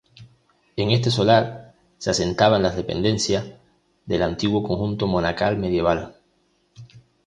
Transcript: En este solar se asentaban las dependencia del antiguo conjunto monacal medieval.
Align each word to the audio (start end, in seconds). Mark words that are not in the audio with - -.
En 0.77 0.89
este 0.89 1.11
solar 1.11 1.75
se 1.99 2.09
asentaban 2.09 2.63
las 2.63 2.75
dependencia 2.75 3.59
del 4.07 4.23
antiguo 4.23 4.63
conjunto 4.63 5.05
monacal 5.05 5.59
medieval. 5.59 6.15